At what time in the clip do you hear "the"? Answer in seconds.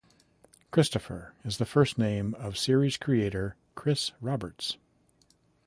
1.59-1.63